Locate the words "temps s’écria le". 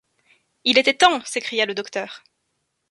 0.95-1.75